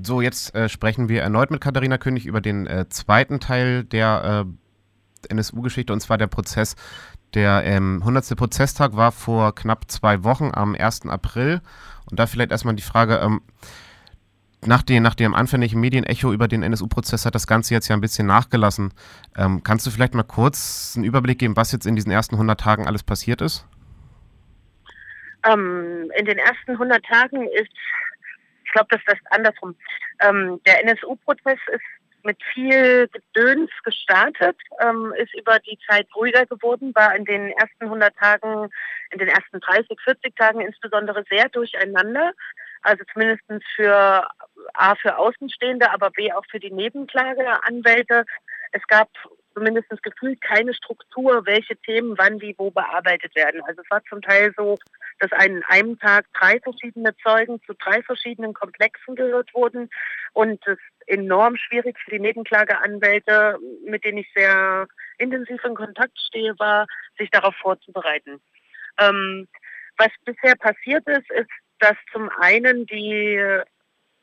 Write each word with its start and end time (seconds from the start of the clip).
so, 0.00 0.20
jetzt 0.20 0.54
äh, 0.54 0.68
sprechen 0.68 1.08
wir 1.08 1.22
erneut 1.22 1.50
mit 1.50 1.60
Katharina 1.60 1.98
König 1.98 2.26
über 2.26 2.40
den 2.40 2.66
äh, 2.66 2.88
zweiten 2.88 3.40
Teil 3.40 3.84
der 3.84 4.46
äh, 4.46 5.32
NSU-Geschichte 5.34 5.92
und 5.92 6.00
zwar 6.00 6.18
der 6.18 6.28
Prozess. 6.28 6.76
Der 7.34 7.62
ähm, 7.64 7.98
100. 8.00 8.36
Prozesstag 8.36 8.96
war 8.96 9.12
vor 9.12 9.54
knapp 9.54 9.90
zwei 9.90 10.24
Wochen 10.24 10.50
am 10.52 10.74
1. 10.74 11.06
April. 11.06 11.60
Und 12.10 12.18
da 12.18 12.26
vielleicht 12.26 12.50
erstmal 12.50 12.74
die 12.74 12.82
Frage, 12.82 13.16
ähm, 13.18 13.40
nach, 14.66 14.82
den, 14.82 15.02
nach 15.02 15.14
dem 15.14 15.34
anfänglichen 15.34 15.80
Medienecho 15.80 16.32
über 16.32 16.48
den 16.48 16.62
NSU-Prozess 16.62 17.24
hat 17.24 17.34
das 17.34 17.46
Ganze 17.46 17.72
jetzt 17.72 17.88
ja 17.88 17.96
ein 17.96 18.00
bisschen 18.00 18.26
nachgelassen. 18.26 18.92
Ähm, 19.36 19.62
kannst 19.62 19.86
du 19.86 19.90
vielleicht 19.90 20.14
mal 20.14 20.22
kurz 20.22 20.94
einen 20.96 21.04
Überblick 21.04 21.38
geben, 21.38 21.56
was 21.56 21.72
jetzt 21.72 21.86
in 21.86 21.96
diesen 21.96 22.10
ersten 22.10 22.34
100 22.34 22.60
Tagen 22.60 22.86
alles 22.86 23.02
passiert 23.02 23.40
ist? 23.40 23.66
Ähm, 25.46 26.10
in 26.18 26.26
den 26.26 26.38
ersten 26.38 26.72
100 26.72 27.02
Tagen 27.04 27.46
ist, 27.48 27.70
ich 28.70 28.72
glaube, 28.72 28.88
das 28.90 29.14
ist 29.14 29.26
andersrum. 29.30 29.74
Ähm, 30.20 30.60
der 30.64 30.84
NSU-Prozess 30.84 31.58
ist 31.72 31.82
mit 32.22 32.38
viel 32.54 33.08
Gedöns 33.08 33.70
gestartet, 33.82 34.56
ähm, 34.80 35.12
ist 35.16 35.34
über 35.34 35.58
die 35.60 35.78
Zeit 35.88 36.06
ruhiger 36.14 36.46
geworden, 36.46 36.92
war 36.94 37.16
in 37.16 37.24
den 37.24 37.50
ersten 37.52 37.84
100 37.84 38.14
Tagen, 38.16 38.70
in 39.10 39.18
den 39.18 39.28
ersten 39.28 39.58
30, 39.58 39.98
40 40.04 40.36
Tagen 40.36 40.60
insbesondere 40.60 41.24
sehr 41.28 41.48
durcheinander. 41.48 42.32
Also 42.82 43.02
zumindest 43.12 43.42
für 43.74 44.26
A 44.74 44.94
für 44.94 45.18
Außenstehende, 45.18 45.90
aber 45.90 46.10
B 46.10 46.32
auch 46.32 46.44
für 46.50 46.60
die 46.60 46.72
Nebenklageanwälte. 46.72 48.24
Es 48.72 48.86
gab 48.86 49.08
zumindest 49.54 49.90
gefühlt 50.02 50.40
keine 50.40 50.74
Struktur, 50.74 51.44
welche 51.46 51.76
Themen 51.76 52.16
wann 52.16 52.40
wie 52.40 52.54
wo 52.58 52.70
bearbeitet 52.70 53.34
werden. 53.34 53.62
Also 53.64 53.82
es 53.82 53.90
war 53.90 54.02
zum 54.08 54.22
Teil 54.22 54.52
so, 54.56 54.78
dass 55.18 55.32
an 55.32 55.62
einem 55.68 55.98
Tag 55.98 56.26
drei 56.34 56.60
verschiedene 56.60 57.14
Zeugen 57.18 57.60
zu 57.66 57.74
drei 57.74 58.02
verschiedenen 58.02 58.54
Komplexen 58.54 59.16
gehört 59.16 59.52
wurden 59.54 59.90
und 60.32 60.64
es 60.66 60.78
enorm 61.06 61.56
schwierig 61.56 61.98
für 61.98 62.12
die 62.12 62.20
Nebenklageanwälte, 62.20 63.58
mit 63.84 64.04
denen 64.04 64.18
ich 64.18 64.30
sehr 64.34 64.86
intensiv 65.18 65.62
in 65.64 65.74
Kontakt 65.74 66.18
stehe, 66.28 66.58
war, 66.58 66.86
sich 67.18 67.30
darauf 67.30 67.54
vorzubereiten. 67.56 68.40
Ähm, 68.98 69.48
was 69.96 70.08
bisher 70.24 70.54
passiert 70.56 71.06
ist, 71.06 71.30
ist, 71.30 71.50
dass 71.78 71.96
zum 72.12 72.30
einen 72.40 72.86
die 72.86 73.62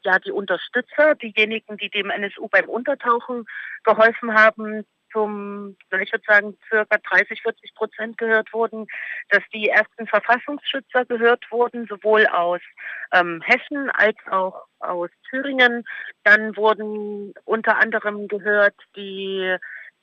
ja 0.04 0.20
die 0.20 0.32
Unterstützer, 0.32 1.16
diejenigen, 1.16 1.78
die 1.78 1.90
dem 1.90 2.10
NSU 2.10 2.48
beim 2.48 2.70
Untertauchen 2.70 3.46
geholfen 3.84 4.34
haben, 4.34 4.86
zum, 5.12 5.78
ich 6.00 6.12
würde 6.12 6.24
sagen, 6.28 6.58
circa 6.70 6.98
30, 6.98 7.42
40 7.42 7.76
Prozent 7.76 8.18
gehört 8.18 8.52
wurden, 8.54 8.88
dass 9.30 9.44
die 9.54 9.70
ersten 9.70 10.08
Verfassungsschützer 10.08 11.06
gehört 11.06 11.46
wurden, 11.52 11.88
sowohl 11.88 12.28
aus 12.28 12.62
ähm, 13.12 13.42
Hessen 13.42 13.90
als 13.92 14.18
auch 14.30 14.66
aus 14.80 15.10
Thüringen. 15.30 15.84
Dann 16.24 16.56
wurden 16.56 17.34
unter 17.46 17.78
anderem 17.78 18.28
gehört 18.28 18.76
die 18.96 19.58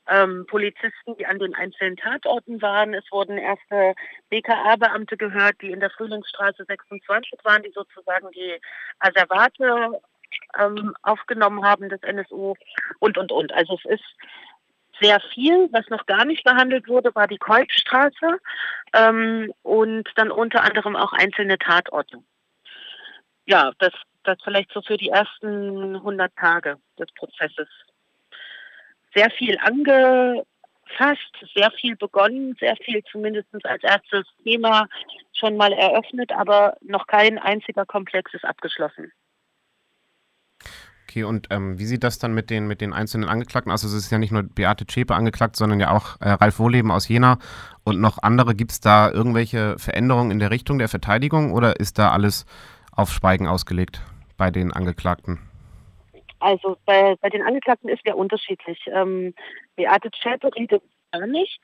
ähm, 0.08 0.47
Polizisten, 0.47 1.16
die 1.19 1.27
an 1.27 1.38
den 1.38 1.55
einzelnen 1.55 1.97
Tatorten 1.97 2.60
waren. 2.60 2.94
Es 2.94 3.10
wurden 3.10 3.38
erste 3.38 3.94
BKA-Beamte 4.30 5.16
gehört, 5.16 5.60
die 5.62 5.70
in 5.70 5.80
der 5.80 5.91
Frühlingsstraße 5.91 6.64
26 6.66 7.38
waren, 7.44 7.62
die 7.62 7.72
sozusagen 7.72 8.30
die 8.32 8.60
Asservate 8.98 10.00
ähm, 10.58 10.94
aufgenommen 11.02 11.64
haben 11.64 11.88
des 11.88 12.02
NSU 12.02 12.55
und, 12.98 13.19
und, 13.19 13.32
und. 13.32 13.52
Also 13.52 13.78
es 13.84 13.98
ist 13.98 14.16
sehr 15.00 15.20
viel. 15.33 15.69
Was 15.73 15.89
noch 15.89 16.06
gar 16.06 16.25
nicht 16.25 16.45
behandelt 16.45 16.89
wurde, 16.89 17.14
war 17.14 17.27
die 17.27 17.39
Kolbstraße 17.39 18.39
ähm, 18.92 19.53
und 19.62 20.09
dann 20.17 20.31
unter 20.31 20.62
anderem 20.62 20.97
auch 20.97 21.12
einzelne 21.12 21.59
Tatorte. 21.59 22.19
Ja, 23.47 23.72
das, 23.78 23.92
das 24.22 24.39
vielleicht 24.42 24.72
so 24.72 24.83
für 24.83 24.97
die 24.97 25.11
ersten 25.11 25.97
100 25.97 26.34
Tage 26.37 26.78
des 26.98 27.12
Prozesses 27.15 27.69
sehr 29.15 29.31
viel 29.31 29.56
angefasst, 29.59 30.45
sehr 31.55 31.70
viel 31.72 31.97
begonnen, 31.97 32.56
sehr 32.59 32.77
viel 32.77 33.03
zumindest 33.04 33.49
als 33.65 33.83
erstes 33.83 34.27
Thema 34.43 34.88
schon 35.33 35.56
mal 35.56 35.72
eröffnet, 35.72 36.33
aber 36.33 36.77
noch 36.81 37.06
kein 37.06 37.38
einziger 37.38 37.87
Komplex 37.87 38.33
ist 38.34 38.44
abgeschlossen. 38.44 39.12
Okay, 41.14 41.22
und 41.22 41.47
ähm, 41.50 41.78
wie 41.78 41.84
sieht 41.84 42.02
das 42.02 42.19
dann 42.19 42.34
mit 42.34 42.50
den, 42.50 42.66
mit 42.66 42.80
den 42.80 42.92
einzelnen 42.92 43.28
Angeklagten 43.28 43.70
aus? 43.70 43.84
Also 43.84 43.97
es 43.97 44.06
ist 44.06 44.10
ja 44.10 44.19
nicht 44.19 44.32
nur 44.32 44.42
Beate 44.42 44.84
Zschäpe 44.84 45.14
angeklagt, 45.14 45.54
sondern 45.54 45.78
ja 45.78 45.92
auch 45.92 46.20
äh, 46.20 46.30
Ralf 46.30 46.58
Wohleben 46.58 46.91
aus 46.91 47.06
Jena 47.06 47.38
und 47.84 48.00
noch 48.00 48.19
andere. 48.20 48.56
Gibt 48.56 48.72
es 48.72 48.80
da 48.80 49.12
irgendwelche 49.12 49.78
Veränderungen 49.78 50.32
in 50.32 50.41
der 50.41 50.50
Richtung 50.50 50.80
der 50.80 50.88
Verteidigung 50.88 51.53
oder 51.53 51.78
ist 51.78 52.00
da 52.00 52.10
alles 52.10 52.47
auf 52.91 53.12
Schweigen 53.12 53.47
ausgelegt 53.47 54.03
bei 54.36 54.50
den 54.50 54.72
Angeklagten? 54.72 55.38
Also 56.41 56.78
bei, 56.84 57.14
bei 57.20 57.30
den 57.30 57.42
Angeklagten 57.42 57.88
ist 57.88 58.04
der 58.04 58.16
unterschiedlich. 58.16 58.80
Ähm, 58.92 59.34
Beate 59.76 60.10
Zschäpe 60.10 60.50
redet 60.56 60.82
gar 61.12 61.28
nicht. 61.28 61.60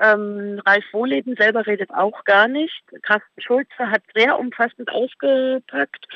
Ähm, 0.00 0.60
Ralf 0.64 0.84
Wohleben 0.92 1.34
selber 1.36 1.66
redet 1.66 1.90
auch 1.90 2.24
gar 2.24 2.46
nicht. 2.46 2.82
Carsten 3.02 3.40
Schulze 3.40 3.90
hat 3.90 4.02
sehr 4.14 4.38
umfassend 4.38 4.90
ausgepackt. 4.90 6.06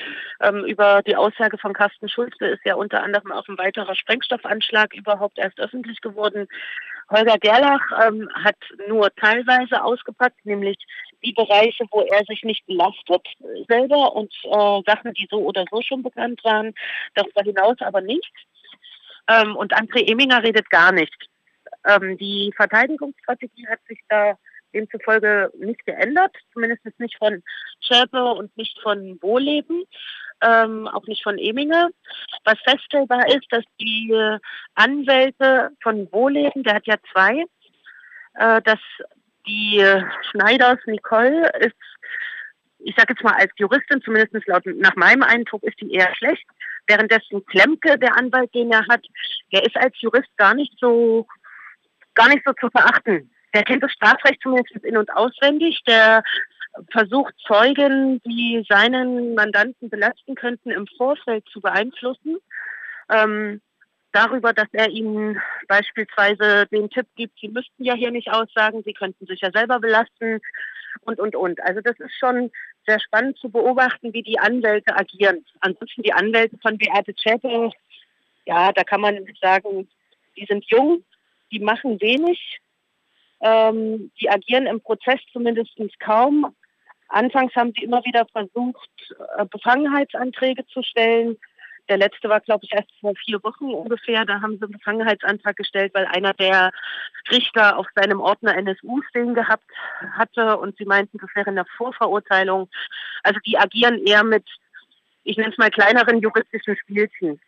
Ähm, 0.40 0.64
über 0.64 1.02
die 1.02 1.16
Aussage 1.16 1.58
von 1.58 1.72
Carsten 1.72 2.08
Schulze 2.08 2.46
ist 2.46 2.64
ja 2.64 2.76
unter 2.76 3.02
anderem 3.02 3.32
auch 3.32 3.48
ein 3.48 3.58
weiterer 3.58 3.94
Sprengstoffanschlag 3.96 4.94
überhaupt 4.94 5.38
erst 5.38 5.58
öffentlich 5.58 6.00
geworden. 6.00 6.46
Holger 7.10 7.38
Gerlach 7.38 8.06
ähm, 8.06 8.28
hat 8.34 8.56
nur 8.88 9.12
teilweise 9.16 9.82
ausgepackt, 9.82 10.46
nämlich 10.46 10.78
die 11.24 11.32
Bereiche, 11.32 11.84
wo 11.90 12.02
er 12.02 12.24
sich 12.26 12.42
nicht 12.44 12.64
belastet 12.66 13.26
selber 13.68 14.14
und 14.14 14.32
äh, 14.44 14.82
Sachen, 14.86 15.12
die 15.14 15.26
so 15.30 15.38
oder 15.38 15.64
so 15.70 15.82
schon 15.82 16.02
bekannt 16.02 16.42
waren, 16.44 16.72
darüber 17.14 17.42
hinaus 17.42 17.76
aber 17.80 18.00
nicht. 18.00 18.32
Ähm, 19.28 19.56
und 19.56 19.74
André 19.74 20.08
Eminger 20.08 20.42
redet 20.42 20.70
gar 20.70 20.92
nicht. 20.92 21.31
Ähm, 21.86 22.16
die 22.18 22.52
Verteidigungsstrategie 22.56 23.66
hat 23.68 23.80
sich 23.88 24.00
da 24.08 24.34
demzufolge 24.74 25.50
nicht 25.58 25.84
geändert, 25.84 26.34
zumindest 26.52 26.82
nicht 26.98 27.16
von 27.18 27.42
Schärpe 27.80 28.24
und 28.24 28.56
nicht 28.56 28.78
von 28.82 29.18
Wohleben, 29.20 29.84
ähm, 30.40 30.88
auch 30.88 31.06
nicht 31.06 31.22
von 31.22 31.38
Eminger. 31.38 31.90
Was 32.44 32.58
feststellbar 32.64 33.28
ist, 33.28 33.46
dass 33.50 33.64
die 33.80 34.14
Anwälte 34.74 35.70
von 35.82 36.10
Wohleben, 36.10 36.62
der 36.62 36.74
hat 36.74 36.86
ja 36.86 36.96
zwei, 37.12 37.44
äh, 38.34 38.62
dass 38.62 38.80
die 39.46 39.84
Schneiders 40.30 40.78
Nicole 40.86 41.50
ist, 41.60 41.76
ich 42.84 42.94
sage 42.96 43.14
jetzt 43.14 43.22
mal 43.22 43.34
als 43.34 43.52
Juristin, 43.56 44.02
zumindest 44.02 44.46
laut, 44.46 44.64
nach 44.66 44.96
meinem 44.96 45.22
Eindruck, 45.22 45.62
ist 45.62 45.80
die 45.80 45.92
eher 45.92 46.14
schlecht. 46.16 46.44
Währenddessen 46.86 47.44
Klemke, 47.46 47.98
der 47.98 48.16
Anwalt, 48.16 48.52
den 48.54 48.72
er 48.72 48.86
hat, 48.88 49.04
der 49.52 49.64
ist 49.64 49.76
als 49.76 50.00
Jurist 50.00 50.36
gar 50.36 50.54
nicht 50.54 50.72
so, 50.78 51.26
gar 52.14 52.28
nicht 52.28 52.42
so 52.44 52.52
zu 52.54 52.68
verachten. 52.70 53.30
Der 53.54 53.64
kennt 53.64 53.82
das 53.82 53.92
Staatsrecht 53.92 54.40
zumindest 54.42 54.84
in- 54.84 54.96
und 54.96 55.12
auswendig. 55.14 55.82
Der 55.86 56.22
versucht 56.90 57.34
Zeugen, 57.46 58.20
die 58.24 58.64
seinen 58.68 59.34
Mandanten 59.34 59.90
belasten 59.90 60.34
könnten, 60.34 60.70
im 60.70 60.86
Vorfeld 60.96 61.44
zu 61.52 61.60
beeinflussen. 61.60 62.38
Ähm, 63.10 63.60
darüber, 64.12 64.52
dass 64.52 64.68
er 64.72 64.88
ihnen 64.88 65.40
beispielsweise 65.68 66.66
den 66.66 66.90
Tipp 66.90 67.06
gibt, 67.16 67.38
sie 67.40 67.48
müssten 67.48 67.84
ja 67.84 67.94
hier 67.94 68.10
nicht 68.10 68.30
aussagen, 68.30 68.82
sie 68.84 68.92
könnten 68.92 69.26
sich 69.26 69.40
ja 69.40 69.50
selber 69.52 69.80
belasten 69.80 70.40
und, 71.02 71.18
und, 71.18 71.34
und. 71.34 71.60
Also 71.62 71.80
das 71.80 71.98
ist 71.98 72.14
schon 72.18 72.50
sehr 72.86 73.00
spannend 73.00 73.38
zu 73.38 73.50
beobachten, 73.50 74.12
wie 74.12 74.22
die 74.22 74.38
Anwälte 74.38 74.94
agieren. 74.96 75.44
Ansonsten 75.60 76.02
die 76.02 76.12
Anwälte 76.12 76.58
von 76.60 76.78
Beate 76.78 77.14
Zschäpe, 77.14 77.70
ja, 78.44 78.72
da 78.72 78.84
kann 78.84 79.00
man 79.00 79.24
sagen, 79.40 79.88
die 80.36 80.46
sind 80.46 80.64
jung, 80.66 81.04
die 81.52 81.60
machen 81.60 82.00
wenig, 82.00 82.60
ähm, 83.40 84.10
die 84.20 84.30
agieren 84.30 84.66
im 84.66 84.80
Prozess 84.80 85.20
zumindest 85.32 85.78
kaum. 86.00 86.54
Anfangs 87.08 87.54
haben 87.54 87.72
sie 87.76 87.84
immer 87.84 88.02
wieder 88.04 88.26
versucht, 88.32 88.90
äh, 89.36 89.44
Befangenheitsanträge 89.44 90.66
zu 90.66 90.82
stellen. 90.82 91.36
Der 91.88 91.98
letzte 91.98 92.28
war, 92.28 92.40
glaube 92.40 92.64
ich, 92.64 92.72
erst 92.72 92.90
vor 93.00 93.12
vier 93.16 93.42
Wochen 93.42 93.66
ungefähr. 93.66 94.24
Da 94.24 94.40
haben 94.40 94.56
sie 94.56 94.62
einen 94.62 94.72
Befangenheitsantrag 94.72 95.56
gestellt, 95.56 95.92
weil 95.94 96.06
einer 96.06 96.32
der 96.32 96.72
Richter 97.30 97.76
auf 97.76 97.86
seinem 97.94 98.20
Ordner 98.20 98.56
NSU 98.56 99.02
stehen 99.10 99.34
gehabt 99.34 99.68
hatte 100.12 100.58
und 100.58 100.76
sie 100.78 100.84
meinten, 100.84 101.18
das 101.18 101.28
wäre 101.34 101.50
eine 101.50 101.64
Vorverurteilung. 101.76 102.70
Also 103.24 103.40
die 103.44 103.58
agieren 103.58 103.98
eher 104.06 104.24
mit, 104.24 104.48
ich 105.24 105.36
nenne 105.36 105.50
es 105.50 105.58
mal, 105.58 105.70
kleineren 105.70 106.20
juristischen 106.20 106.76
Spielchen. 106.76 107.40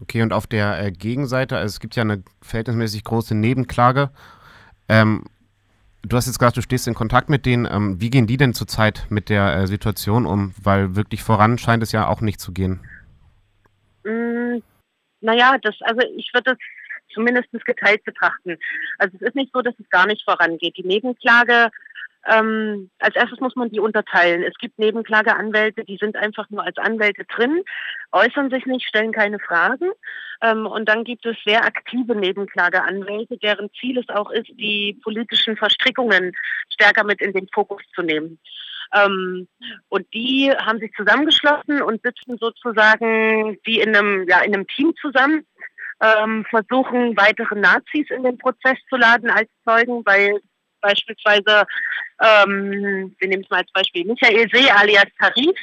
Okay, 0.00 0.22
und 0.22 0.32
auf 0.32 0.46
der 0.46 0.84
äh, 0.84 0.90
Gegenseite, 0.90 1.56
also 1.56 1.66
es 1.66 1.80
gibt 1.80 1.94
ja 1.96 2.02
eine 2.02 2.22
verhältnismäßig 2.40 3.04
große 3.04 3.34
Nebenklage. 3.34 4.10
Ähm, 4.88 5.24
Du 6.04 6.16
hast 6.16 6.26
jetzt 6.26 6.38
gesagt, 6.38 6.56
du 6.56 6.62
stehst 6.62 6.88
in 6.88 6.94
Kontakt 6.94 7.28
mit 7.28 7.46
denen. 7.46 7.64
Ähm, 7.64 8.00
wie 8.00 8.10
gehen 8.10 8.26
die 8.26 8.36
denn 8.36 8.54
zurzeit 8.54 9.06
mit 9.08 9.28
der 9.28 9.54
äh, 9.54 9.66
Situation 9.68 10.26
um? 10.26 10.52
Weil 10.60 10.96
wirklich 10.96 11.22
voran 11.22 11.58
scheint 11.58 11.82
es 11.82 11.92
ja 11.92 12.08
auch 12.08 12.20
nicht 12.20 12.40
zu 12.40 12.52
gehen. 12.52 12.80
Mm, 14.04 14.58
naja, 15.20 15.56
das, 15.62 15.76
also 15.82 16.00
ich 16.16 16.30
würde 16.34 16.50
das 16.50 16.58
zumindest 17.14 17.48
geteilt 17.64 18.02
betrachten. 18.04 18.58
Also 18.98 19.16
es 19.20 19.28
ist 19.28 19.36
nicht 19.36 19.52
so, 19.52 19.62
dass 19.62 19.74
es 19.78 19.88
gar 19.90 20.06
nicht 20.06 20.24
vorangeht. 20.24 20.76
Die 20.76 20.86
Nebenklage 20.86 21.70
Ähm, 22.26 22.90
als 23.00 23.16
erstes 23.16 23.40
muss 23.40 23.56
man 23.56 23.70
die 23.70 23.80
unterteilen. 23.80 24.44
Es 24.44 24.54
gibt 24.58 24.78
Nebenklageanwälte, 24.78 25.84
die 25.84 25.96
sind 25.96 26.16
einfach 26.16 26.48
nur 26.50 26.64
als 26.64 26.78
Anwälte 26.78 27.24
drin, 27.24 27.62
äußern 28.12 28.50
sich 28.50 28.64
nicht, 28.66 28.86
stellen 28.86 29.12
keine 29.12 29.40
Fragen. 29.40 29.90
Ähm, 30.40 30.66
und 30.66 30.88
dann 30.88 31.02
gibt 31.04 31.26
es 31.26 31.36
sehr 31.44 31.64
aktive 31.64 32.14
Nebenklageanwälte, 32.14 33.38
deren 33.38 33.70
Ziel 33.72 33.98
es 33.98 34.08
auch 34.08 34.30
ist, 34.30 34.48
die 34.54 35.00
politischen 35.02 35.56
Verstrickungen 35.56 36.32
stärker 36.72 37.04
mit 37.04 37.20
in 37.20 37.32
den 37.32 37.48
Fokus 37.52 37.82
zu 37.94 38.02
nehmen. 38.02 38.38
Ähm, 38.94 39.48
und 39.88 40.06
die 40.14 40.52
haben 40.52 40.78
sich 40.78 40.92
zusammengeschlossen 40.92 41.82
und 41.82 42.02
sitzen 42.02 42.38
sozusagen 42.38 43.58
wie 43.64 43.80
in 43.80 43.96
einem, 43.96 44.28
ja, 44.28 44.40
in 44.40 44.54
einem 44.54 44.66
Team 44.68 44.94
zusammen, 45.00 45.46
ähm, 46.00 46.44
versuchen 46.50 47.16
weitere 47.16 47.54
Nazis 47.54 48.10
in 48.10 48.24
den 48.24 48.38
Prozess 48.38 48.78
zu 48.88 48.96
laden 48.96 49.30
als 49.30 49.48
Zeugen, 49.64 50.02
weil 50.04 50.40
beispielsweise, 50.82 51.64
ähm, 52.20 53.16
wir 53.18 53.28
nehmen 53.28 53.44
es 53.44 53.50
mal 53.50 53.60
als 53.60 53.72
Beispiel, 53.72 54.04
Michael 54.04 54.48
See 54.52 54.70
alias 54.70 55.06
Tarif, 55.18 55.58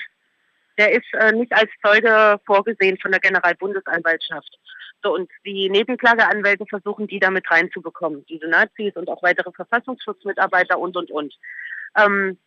der 0.80 0.94
ist 0.94 1.13
äh, 1.13 1.31
nicht 1.33 1.51
als 1.54 1.69
Zeuge 1.86 2.39
vorgesehen 2.45 2.98
von 2.98 3.12
der 3.12 3.19
Generalbundesanwaltschaft. 3.19 4.57
So, 5.04 5.13
und 5.13 5.30
die 5.45 5.69
Nebenklageanwälte 5.69 6.66
versuchen, 6.66 7.07
die 7.07 7.19
damit 7.19 7.50
reinzubekommen, 7.50 8.25
diese 8.27 8.48
Nazis 8.48 8.95
und 8.95 9.10
auch 9.10 9.21
weitere 9.24 9.51
Verfassungsschutzmitarbeiter 9.51 10.80
und, 10.80 10.98
und, 10.98 11.12
und. 11.12 11.33
Ähm, 11.95 12.38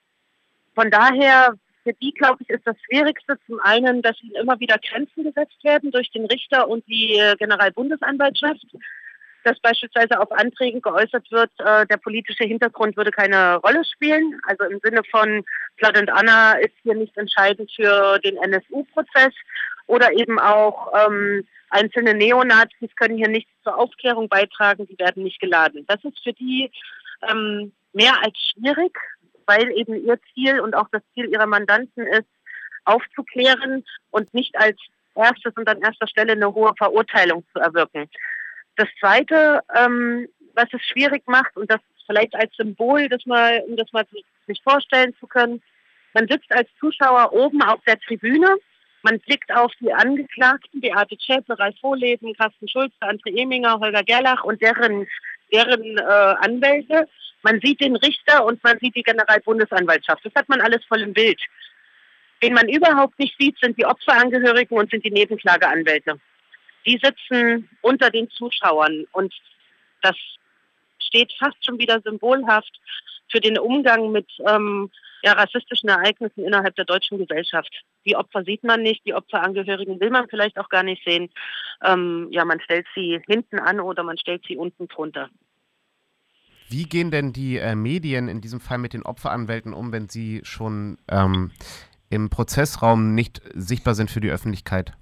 von 0.74 0.90
daher, 0.90 1.54
für 1.82 1.92
die, 1.94 2.12
glaube 2.12 2.42
ich, 2.42 2.50
ist 2.50 2.66
das 2.66 2.76
Schwierigste 2.86 3.38
zum 3.46 3.60
einen, 3.60 4.02
dass 4.02 4.20
ihnen 4.22 4.36
immer 4.36 4.58
wieder 4.60 4.78
Grenzen 4.78 5.24
gesetzt 5.24 5.62
werden 5.62 5.90
durch 5.90 6.10
den 6.10 6.26
Richter 6.26 6.68
und 6.68 6.86
die 6.86 7.18
äh, 7.18 7.36
Generalbundesanwaltschaft 7.36 8.66
dass 9.44 9.58
beispielsweise 9.60 10.20
auf 10.20 10.30
Anträgen 10.32 10.80
geäußert 10.80 11.30
wird, 11.30 11.50
äh, 11.58 11.86
der 11.86 11.96
politische 11.96 12.44
Hintergrund 12.44 12.96
würde 12.96 13.10
keine 13.10 13.56
Rolle 13.56 13.84
spielen. 13.84 14.40
Also 14.46 14.64
im 14.64 14.80
Sinne 14.82 15.02
von 15.10 15.44
Blood 15.76 15.96
and 15.96 16.10
Anna 16.10 16.52
ist 16.54 16.74
hier 16.82 16.94
nicht 16.94 17.16
entscheidend 17.16 17.70
für 17.74 18.18
den 18.20 18.36
NSU-Prozess 18.36 19.32
oder 19.86 20.12
eben 20.12 20.38
auch 20.38 20.92
ähm, 21.06 21.46
einzelne 21.70 22.14
Neonazis 22.14 22.94
können 22.96 23.16
hier 23.16 23.28
nichts 23.28 23.50
zur 23.64 23.76
Aufklärung 23.76 24.28
beitragen, 24.28 24.86
die 24.86 24.98
werden 24.98 25.24
nicht 25.24 25.40
geladen. 25.40 25.84
Das 25.88 26.02
ist 26.04 26.22
für 26.22 26.32
die 26.32 26.70
ähm, 27.30 27.72
mehr 27.92 28.14
als 28.22 28.38
schwierig, 28.38 28.96
weil 29.46 29.70
eben 29.72 30.04
ihr 30.04 30.18
Ziel 30.32 30.60
und 30.60 30.74
auch 30.74 30.88
das 30.92 31.02
Ziel 31.14 31.28
ihrer 31.28 31.46
Mandanten 31.46 32.06
ist, 32.06 32.28
aufzuklären 32.84 33.84
und 34.10 34.32
nicht 34.34 34.56
als 34.56 34.76
erstes 35.14 35.52
und 35.56 35.68
an 35.68 35.80
erster 35.80 36.08
Stelle 36.08 36.32
eine 36.32 36.52
hohe 36.52 36.72
Verurteilung 36.76 37.44
zu 37.52 37.60
erwirken. 37.60 38.08
Das 38.76 38.88
Zweite, 38.98 39.60
ähm, 39.74 40.28
was 40.54 40.68
es 40.72 40.82
schwierig 40.82 41.22
macht, 41.26 41.56
und 41.56 41.70
das 41.70 41.80
vielleicht 42.06 42.34
als 42.34 42.54
Symbol, 42.56 43.08
das 43.08 43.24
mal, 43.26 43.62
um 43.68 43.76
das 43.76 43.92
mal 43.92 44.06
sich 44.46 44.62
vorstellen 44.62 45.14
zu 45.20 45.26
können, 45.26 45.62
man 46.14 46.28
sitzt 46.28 46.52
als 46.52 46.68
Zuschauer 46.78 47.32
oben 47.32 47.62
auf 47.62 47.80
der 47.86 47.98
Tribüne, 48.00 48.56
man 49.02 49.18
blickt 49.20 49.52
auf 49.52 49.72
die 49.80 49.92
Angeklagten, 49.92 50.80
Beate 50.80 51.18
Zschäpe, 51.18 51.58
Ralf 51.58 51.74
Vorleben, 51.80 52.34
Carsten 52.34 52.68
Schulze, 52.68 52.94
André 53.00 53.36
Eminger, 53.36 53.80
Holger 53.80 54.04
Gerlach 54.04 54.44
und 54.44 54.62
deren, 54.62 55.08
deren 55.52 55.98
äh, 55.98 56.02
Anwälte. 56.02 57.08
Man 57.42 57.60
sieht 57.60 57.80
den 57.80 57.96
Richter 57.96 58.44
und 58.44 58.62
man 58.62 58.78
sieht 58.78 58.94
die 58.94 59.02
Generalbundesanwaltschaft. 59.02 60.24
Das 60.24 60.34
hat 60.36 60.48
man 60.48 60.60
alles 60.60 60.84
voll 60.84 61.00
im 61.00 61.12
Bild. 61.12 61.40
Wen 62.40 62.54
man 62.54 62.68
überhaupt 62.68 63.18
nicht 63.18 63.34
sieht, 63.38 63.58
sind 63.60 63.76
die 63.76 63.86
Opferangehörigen 63.86 64.78
und 64.78 64.90
sind 64.90 65.04
die 65.04 65.10
Nebenklageanwälte 65.10 66.20
die 66.86 67.00
sitzen 67.02 67.68
unter 67.80 68.10
den 68.10 68.30
Zuschauern 68.30 69.06
und 69.12 69.32
das 70.02 70.16
steht 70.98 71.32
fast 71.38 71.64
schon 71.64 71.78
wieder 71.78 72.00
symbolhaft 72.00 72.80
für 73.30 73.40
den 73.40 73.58
Umgang 73.58 74.12
mit 74.12 74.26
ähm, 74.46 74.90
ja, 75.22 75.32
rassistischen 75.32 75.88
Ereignissen 75.88 76.44
innerhalb 76.44 76.74
der 76.76 76.84
deutschen 76.84 77.18
Gesellschaft. 77.18 77.70
Die 78.04 78.16
Opfer 78.16 78.44
sieht 78.44 78.64
man 78.64 78.82
nicht, 78.82 79.06
die 79.06 79.14
Opferangehörigen 79.14 80.00
will 80.00 80.10
man 80.10 80.28
vielleicht 80.28 80.58
auch 80.58 80.68
gar 80.68 80.82
nicht 80.82 81.04
sehen. 81.04 81.30
Ähm, 81.82 82.28
ja, 82.30 82.44
man 82.44 82.60
stellt 82.60 82.86
sie 82.94 83.20
hinten 83.26 83.58
an 83.58 83.80
oder 83.80 84.02
man 84.02 84.18
stellt 84.18 84.44
sie 84.46 84.56
unten 84.56 84.88
drunter. 84.88 85.30
Wie 86.68 86.84
gehen 86.84 87.10
denn 87.10 87.32
die 87.32 87.58
äh, 87.58 87.74
Medien 87.74 88.28
in 88.28 88.40
diesem 88.40 88.60
Fall 88.60 88.78
mit 88.78 88.94
den 88.94 89.02
Opferanwälten 89.02 89.74
um, 89.74 89.92
wenn 89.92 90.08
sie 90.08 90.40
schon 90.42 90.98
ähm, 91.08 91.52
im 92.10 92.30
Prozessraum 92.30 93.14
nicht 93.14 93.42
sichtbar 93.54 93.94
sind 93.94 94.10
für 94.10 94.20
die 94.20 94.30
Öffentlichkeit? 94.30 94.94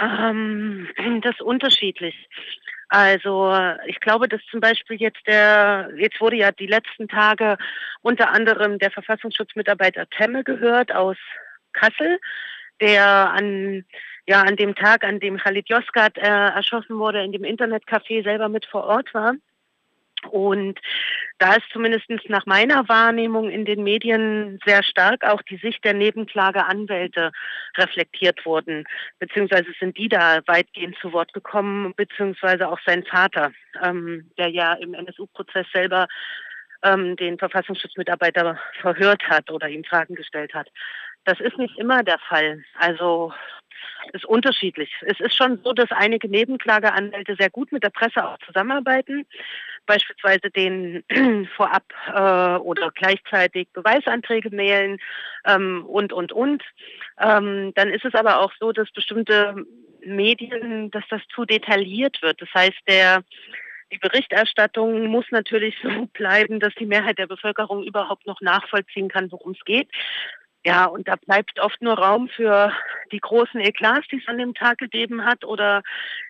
Ähm, 0.00 0.88
das 1.22 1.34
ist 1.34 1.42
unterschiedlich. 1.42 2.28
Also 2.88 3.52
ich 3.86 3.98
glaube, 4.00 4.28
dass 4.28 4.40
zum 4.50 4.60
Beispiel 4.60 4.96
jetzt 5.00 5.26
der, 5.26 5.90
jetzt 5.96 6.20
wurde 6.20 6.36
ja 6.36 6.52
die 6.52 6.66
letzten 6.66 7.08
Tage 7.08 7.56
unter 8.02 8.30
anderem 8.30 8.78
der 8.78 8.90
Verfassungsschutzmitarbeiter 8.90 10.08
Temme 10.10 10.44
gehört 10.44 10.94
aus 10.94 11.16
Kassel, 11.72 12.18
der 12.80 13.32
an 13.32 13.84
ja 14.26 14.42
an 14.42 14.56
dem 14.56 14.74
Tag, 14.74 15.04
an 15.04 15.20
dem 15.20 15.38
Khalid 15.38 15.68
Yozgat 15.68 16.16
äh, 16.18 16.22
erschossen 16.22 16.98
wurde, 16.98 17.22
in 17.22 17.32
dem 17.32 17.42
Internetcafé 17.42 18.22
selber 18.22 18.48
mit 18.48 18.66
vor 18.66 18.84
Ort 18.84 19.12
war. 19.12 19.34
Und 20.26 20.78
da 21.38 21.54
ist 21.54 21.68
zumindest 21.72 22.06
nach 22.28 22.46
meiner 22.46 22.88
Wahrnehmung 22.88 23.50
in 23.50 23.64
den 23.64 23.82
Medien 23.82 24.58
sehr 24.64 24.82
stark 24.82 25.24
auch 25.24 25.42
die 25.42 25.56
Sicht 25.56 25.84
der 25.84 25.94
Nebenklageanwälte 25.94 27.32
reflektiert 27.76 28.44
worden, 28.46 28.84
beziehungsweise 29.18 29.66
sind 29.78 29.96
die 29.98 30.08
da 30.08 30.40
weitgehend 30.46 30.96
zu 31.00 31.12
Wort 31.12 31.32
gekommen, 31.32 31.94
beziehungsweise 31.96 32.68
auch 32.68 32.78
sein 32.86 33.04
Vater, 33.04 33.52
ähm, 33.82 34.30
der 34.38 34.48
ja 34.48 34.74
im 34.74 34.94
NSU-Prozess 34.94 35.66
selber 35.72 36.06
ähm, 36.82 37.16
den 37.16 37.38
Verfassungsschutzmitarbeiter 37.38 38.58
verhört 38.80 39.22
hat 39.28 39.50
oder 39.50 39.68
ihm 39.68 39.84
Fragen 39.84 40.14
gestellt 40.14 40.54
hat. 40.54 40.68
Das 41.24 41.40
ist 41.40 41.58
nicht 41.58 41.78
immer 41.78 42.02
der 42.02 42.18
Fall. 42.18 42.62
Also 42.78 43.32
ist 44.12 44.24
unterschiedlich. 44.24 44.90
Es 45.02 45.18
ist 45.20 45.36
schon 45.36 45.60
so, 45.64 45.72
dass 45.72 45.90
einige 45.90 46.28
Nebenklageanwälte 46.28 47.36
sehr 47.38 47.50
gut 47.50 47.72
mit 47.72 47.82
der 47.82 47.90
Presse 47.90 48.26
auch 48.26 48.38
zusammenarbeiten, 48.46 49.26
beispielsweise 49.86 50.50
den 50.50 51.04
vorab 51.56 51.84
äh, 52.12 52.58
oder 52.62 52.90
gleichzeitig 52.92 53.68
Beweisanträge 53.72 54.50
mailen 54.50 54.98
ähm, 55.46 55.84
und, 55.86 56.12
und, 56.12 56.32
und. 56.32 56.62
Ähm, 57.20 57.72
dann 57.74 57.90
ist 57.90 58.04
es 58.04 58.14
aber 58.14 58.40
auch 58.40 58.52
so, 58.58 58.72
dass 58.72 58.90
bestimmte 58.90 59.54
Medien, 60.04 60.90
dass 60.90 61.04
das 61.10 61.22
zu 61.34 61.44
detailliert 61.44 62.20
wird. 62.22 62.40
Das 62.40 62.48
heißt, 62.54 62.78
der 62.88 63.22
die 63.92 63.98
Berichterstattung 63.98 65.06
muss 65.06 65.26
natürlich 65.30 65.76
so 65.82 66.06
bleiben, 66.06 66.60
dass 66.60 66.74
die 66.74 66.86
Mehrheit 66.86 67.18
der 67.18 67.26
Bevölkerung 67.26 67.84
überhaupt 67.84 68.26
noch 68.26 68.40
nachvollziehen 68.40 69.08
kann, 69.08 69.30
worum 69.30 69.52
es 69.52 69.64
geht. 69.64 69.88
Ja, 70.66 70.86
und 70.86 71.06
da 71.08 71.16
bleibt 71.16 71.60
oft 71.60 71.82
nur 71.82 71.98
Raum 71.98 72.28
für 72.28 72.72
die 73.12 73.20
großen 73.20 73.60
Eklats, 73.60 74.08
die 74.08 74.16
es 74.16 74.28
an 74.28 74.38
dem 74.38 74.54
Tag 74.54 74.78
gegeben 74.78 75.26
hat, 75.26 75.44
oder 75.44 75.82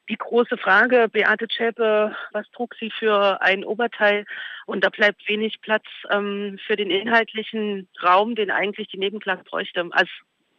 die 0.08 0.16
große 0.16 0.58
Frage, 0.58 1.08
Beate 1.08 1.46
Zschäpe, 1.46 2.16
was 2.32 2.50
trug 2.50 2.74
sie 2.80 2.90
für 2.90 3.40
ein 3.42 3.64
Oberteil? 3.64 4.24
Und 4.66 4.82
da 4.82 4.90
bleibt 4.90 5.28
wenig 5.28 5.60
Platz 5.60 5.84
ähm, 6.10 6.58
für 6.66 6.74
den 6.74 6.90
inhaltlichen 6.90 7.88
Raum, 8.02 8.34
den 8.34 8.50
eigentlich 8.50 8.88
die 8.88 8.98
Nebenklage 8.98 9.44
bräuchte. 9.44 9.88
Also 9.92 10.10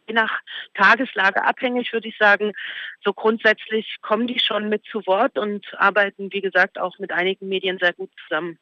je 0.08 0.14
nach 0.14 0.40
Tageslage 0.72 1.44
abhängig, 1.44 1.92
würde 1.92 2.08
ich 2.08 2.16
sagen, 2.16 2.52
so 3.04 3.12
grundsätzlich 3.12 3.96
kommen 4.00 4.26
die 4.26 4.40
schon 4.40 4.70
mit 4.70 4.84
zu 4.86 5.06
Wort 5.06 5.36
und 5.36 5.66
arbeiten, 5.76 6.32
wie 6.32 6.40
gesagt, 6.40 6.78
auch 6.78 6.98
mit 6.98 7.12
einigen 7.12 7.48
Medien 7.48 7.78
sehr 7.78 7.92
gut 7.92 8.10
zusammen. 8.26 8.58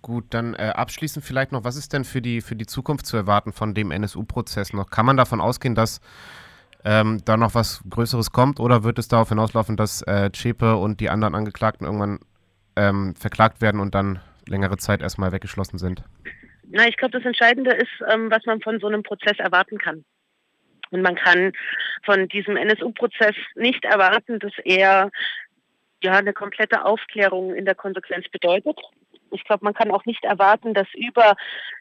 Gut, 0.00 0.26
dann 0.30 0.54
äh, 0.54 0.72
abschließend 0.74 1.24
vielleicht 1.24 1.50
noch, 1.50 1.64
was 1.64 1.76
ist 1.76 1.92
denn 1.92 2.04
für 2.04 2.22
die, 2.22 2.40
für 2.40 2.54
die 2.54 2.66
Zukunft 2.66 3.06
zu 3.06 3.16
erwarten 3.16 3.52
von 3.52 3.74
dem 3.74 3.90
NSU-Prozess 3.90 4.72
noch? 4.72 4.90
Kann 4.90 5.06
man 5.06 5.16
davon 5.16 5.40
ausgehen, 5.40 5.74
dass 5.74 6.00
ähm, 6.84 7.20
da 7.24 7.36
noch 7.36 7.54
was 7.54 7.82
Größeres 7.90 8.30
kommt 8.30 8.60
oder 8.60 8.84
wird 8.84 8.98
es 8.98 9.08
darauf 9.08 9.28
hinauslaufen, 9.30 9.76
dass 9.76 10.02
äh, 10.02 10.30
Zschäpe 10.32 10.76
und 10.76 11.00
die 11.00 11.10
anderen 11.10 11.34
Angeklagten 11.34 11.84
irgendwann 11.84 12.20
ähm, 12.76 13.16
verklagt 13.16 13.60
werden 13.60 13.80
und 13.80 13.94
dann 13.94 14.20
längere 14.46 14.76
Zeit 14.76 15.02
erstmal 15.02 15.32
weggeschlossen 15.32 15.78
sind? 15.78 16.04
Na, 16.70 16.86
ich 16.86 16.96
glaube, 16.96 17.18
das 17.18 17.26
Entscheidende 17.26 17.72
ist, 17.72 17.90
ähm, 18.12 18.30
was 18.30 18.46
man 18.46 18.60
von 18.60 18.78
so 18.78 18.86
einem 18.86 19.02
Prozess 19.02 19.38
erwarten 19.38 19.78
kann. 19.78 20.04
Und 20.90 21.02
man 21.02 21.16
kann 21.16 21.52
von 22.04 22.28
diesem 22.28 22.56
NSU-Prozess 22.56 23.34
nicht 23.56 23.84
erwarten, 23.84 24.38
dass 24.38 24.52
er 24.64 25.10
ja 26.02 26.12
eine 26.12 26.32
komplette 26.32 26.84
Aufklärung 26.84 27.54
in 27.54 27.64
der 27.64 27.74
Konsequenz 27.74 28.28
bedeutet. 28.28 28.78
Ich 29.32 29.44
glaube, 29.44 29.64
man 29.64 29.74
kann 29.74 29.90
auch 29.90 30.04
nicht 30.04 30.24
erwarten, 30.24 30.74
dass 30.74 30.88
über 30.94 31.36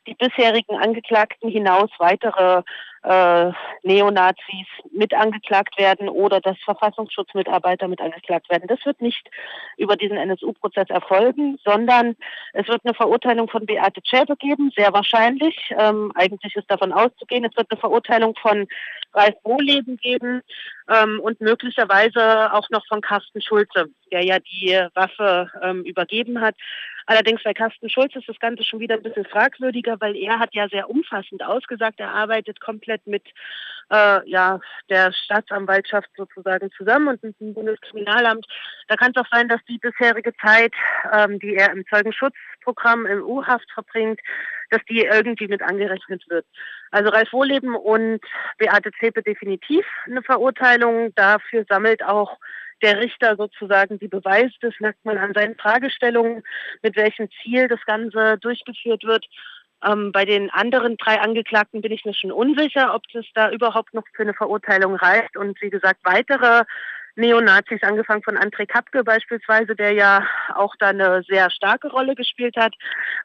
die 0.07 0.15
bisherigen 0.15 0.77
Angeklagten 0.77 1.49
hinaus 1.49 1.89
weitere 1.99 2.63
äh, 3.03 3.51
Neonazis 3.83 4.67
mit 4.91 5.13
angeklagt 5.13 5.77
werden 5.77 6.09
oder 6.09 6.41
dass 6.41 6.57
Verfassungsschutzmitarbeiter 6.65 7.87
mit 7.87 8.01
angeklagt 8.01 8.49
werden. 8.49 8.67
Das 8.67 8.85
wird 8.85 9.01
nicht 9.01 9.29
über 9.77 9.95
diesen 9.95 10.17
NSU-Prozess 10.17 10.89
erfolgen, 10.89 11.57
sondern 11.63 12.15
es 12.53 12.67
wird 12.67 12.81
eine 12.83 12.93
Verurteilung 12.93 13.49
von 13.49 13.65
Beate 13.65 14.01
Zschäpe 14.03 14.35
geben, 14.35 14.71
sehr 14.75 14.91
wahrscheinlich. 14.93 15.55
Ähm, 15.77 16.11
eigentlich 16.15 16.55
ist 16.55 16.69
davon 16.69 16.91
auszugehen. 16.91 17.45
Es 17.45 17.55
wird 17.55 17.71
eine 17.71 17.79
Verurteilung 17.79 18.35
von 18.41 18.67
Ralf 19.13 19.35
Wohleben 19.43 19.97
geben 19.97 20.41
ähm, 20.89 21.19
und 21.21 21.39
möglicherweise 21.39 22.53
auch 22.53 22.69
noch 22.69 22.85
von 22.87 23.01
Carsten 23.01 23.41
Schulze, 23.41 23.85
der 24.11 24.23
ja 24.23 24.39
die 24.39 24.77
Waffe 24.95 25.49
ähm, 25.61 25.83
übergeben 25.83 26.41
hat. 26.41 26.55
Allerdings 27.07 27.41
bei 27.41 27.53
Carsten 27.53 27.89
Schulz 27.89 28.13
ist 28.15 28.27
das 28.27 28.39
Ganze 28.39 28.65
schon 28.65 28.81
wieder 28.81 28.95
ein 28.95 29.01
bisschen 29.01 29.25
fragwürdiger, 29.25 29.95
weil 30.01 30.15
er 30.17 30.39
hat 30.39 30.53
ja 30.53 30.67
sehr 30.67 30.89
umfassend 30.89 31.41
ausgesagt, 31.41 32.01
er 32.01 32.13
arbeitet 32.13 32.59
komplett 32.59 33.07
mit 33.07 33.23
äh, 33.89 34.29
ja, 34.29 34.59
der 34.89 35.13
Staatsanwaltschaft 35.13 36.09
sozusagen 36.17 36.69
zusammen 36.71 37.07
und 37.07 37.23
mit 37.23 37.39
dem 37.39 37.53
Bundeskriminalamt. 37.53 38.45
Da 38.89 38.97
kann 38.97 39.13
es 39.15 39.21
auch 39.21 39.29
sein, 39.31 39.47
dass 39.47 39.63
die 39.69 39.77
bisherige 39.77 40.33
Zeit, 40.35 40.73
ähm, 41.13 41.39
die 41.39 41.55
er 41.55 41.71
im 41.71 41.85
Zeugenschutzprogramm 41.87 43.05
im 43.05 43.23
U-Haft 43.23 43.71
verbringt, 43.71 44.19
dass 44.69 44.81
die 44.89 45.05
irgendwie 45.05 45.47
mit 45.47 45.61
angerechnet 45.61 46.25
wird. 46.29 46.45
Also 46.91 47.09
Ralf 47.09 47.31
Wohleben 47.31 47.73
und 47.73 48.19
Beate 48.57 48.91
Zäpe 48.99 49.23
definitiv 49.23 49.85
eine 50.05 50.21
Verurteilung. 50.23 51.13
Dafür 51.15 51.65
sammelt 51.69 52.03
auch 52.03 52.37
der 52.81 52.99
Richter 52.99 53.35
sozusagen 53.35 53.99
die 53.99 54.07
Beweise. 54.07 54.53
Das 54.61 54.73
merkt 54.79 55.03
man 55.05 55.17
an 55.17 55.33
seinen 55.33 55.55
Fragestellungen, 55.55 56.43
mit 56.81 56.95
welchem 56.95 57.29
Ziel 57.41 57.67
das 57.67 57.83
Ganze 57.85 58.37
durchgeführt 58.37 59.03
wird. 59.03 59.25
Ähm, 59.85 60.11
bei 60.11 60.25
den 60.25 60.49
anderen 60.49 60.97
drei 60.97 61.19
Angeklagten 61.19 61.81
bin 61.81 61.91
ich 61.91 62.05
mir 62.05 62.13
schon 62.13 62.31
unsicher, 62.31 62.95
ob 62.95 63.03
das 63.13 63.25
da 63.35 63.51
überhaupt 63.51 63.93
noch 63.93 64.03
für 64.13 64.23
eine 64.23 64.33
Verurteilung 64.33 64.95
reicht. 64.95 65.37
Und 65.37 65.61
wie 65.61 65.69
gesagt, 65.69 65.99
weitere 66.03 66.63
Neonazis, 67.17 67.81
angefangen 67.81 68.21
von 68.21 68.37
André 68.37 68.67
Kapke 68.67 69.03
beispielsweise, 69.03 69.75
der 69.75 69.91
ja 69.91 70.27
auch 70.53 70.75
da 70.77 70.89
eine 70.89 71.23
sehr 71.27 71.49
starke 71.49 71.89
Rolle 71.89 72.13
gespielt 72.13 72.55
hat, 72.55 72.75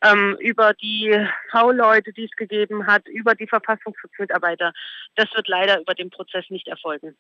ähm, 0.03 0.37
über 0.41 0.73
die 0.75 1.15
V-Leute, 1.51 2.13
die 2.13 2.25
es 2.25 2.31
gegeben 2.33 2.87
hat, 2.87 3.07
über 3.07 3.35
die 3.35 3.47
Verfassungsschutzmitarbeiter. 3.47 4.73
Das 5.15 5.33
wird 5.35 5.47
leider 5.47 5.79
über 5.81 5.95
den 5.95 6.09
Prozess 6.09 6.47
nicht 6.49 6.69
erfolgen. 6.69 7.17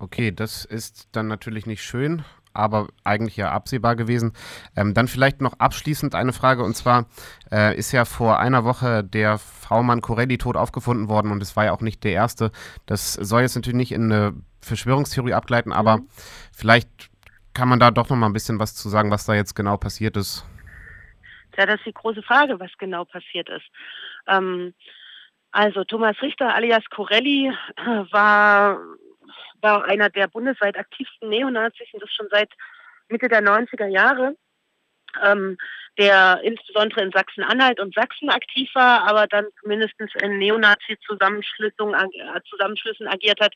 Okay, 0.00 0.32
das 0.32 0.64
ist 0.64 1.08
dann 1.12 1.28
natürlich 1.28 1.66
nicht 1.66 1.84
schön, 1.84 2.24
aber 2.54 2.88
eigentlich 3.04 3.36
ja 3.36 3.52
absehbar 3.52 3.96
gewesen. 3.96 4.32
Ähm, 4.74 4.94
dann 4.94 5.08
vielleicht 5.08 5.42
noch 5.42 5.58
abschließend 5.58 6.14
eine 6.14 6.32
Frage 6.32 6.64
und 6.64 6.74
zwar 6.74 7.04
äh, 7.52 7.76
ist 7.76 7.92
ja 7.92 8.06
vor 8.06 8.38
einer 8.38 8.64
Woche 8.64 9.04
der 9.04 9.36
V-Mann 9.36 10.00
Corelli 10.00 10.38
tot 10.38 10.56
aufgefunden 10.56 11.10
worden 11.10 11.30
und 11.32 11.42
es 11.42 11.54
war 11.54 11.66
ja 11.66 11.72
auch 11.72 11.82
nicht 11.82 12.02
der 12.02 12.12
erste. 12.12 12.50
Das 12.86 13.12
soll 13.12 13.42
jetzt 13.42 13.56
natürlich 13.56 13.76
nicht 13.76 13.92
in 13.92 14.10
eine 14.10 14.34
Verschwörungstheorie 14.62 15.34
abgleiten, 15.34 15.70
aber 15.70 15.98
mhm. 15.98 16.08
vielleicht 16.50 17.10
kann 17.52 17.68
man 17.68 17.78
da 17.78 17.90
doch 17.90 18.08
noch 18.08 18.16
mal 18.16 18.26
ein 18.26 18.32
bisschen 18.32 18.58
was 18.58 18.74
zu 18.74 18.88
sagen, 18.88 19.10
was 19.10 19.26
da 19.26 19.34
jetzt 19.34 19.54
genau 19.54 19.76
passiert 19.76 20.16
ist. 20.16 20.46
Ja, 21.58 21.66
das 21.66 21.76
ist 21.76 21.86
die 21.86 21.92
große 21.92 22.22
Frage, 22.22 22.58
was 22.58 22.70
genau 22.78 23.04
passiert 23.04 23.50
ist. 23.50 23.66
Ähm, 24.26 24.72
also 25.50 25.84
Thomas 25.84 26.16
Richter 26.22 26.54
alias 26.54 26.84
Corelli 26.88 27.52
war 28.12 28.78
war 29.62 29.84
einer 29.84 30.10
der 30.10 30.28
bundesweit 30.28 30.78
aktivsten 30.78 31.28
Neonazis 31.28 31.88
und 31.92 32.02
das 32.02 32.12
schon 32.12 32.28
seit 32.30 32.50
Mitte 33.08 33.28
der 33.28 33.42
90er 33.42 33.86
Jahre, 33.86 34.36
ähm, 35.22 35.56
der 35.98 36.40
insbesondere 36.42 37.02
in 37.02 37.10
Sachsen-Anhalt 37.10 37.80
und 37.80 37.94
Sachsen 37.94 38.30
aktiv 38.30 38.70
war, 38.74 39.06
aber 39.06 39.26
dann 39.26 39.46
zumindest 39.60 39.94
in 40.22 40.38
Neonazi-Zusammenschlüssen 40.38 41.94
äh, 41.94 42.40
Zusammenschlüssen 42.48 43.08
agiert 43.08 43.40
hat, 43.40 43.54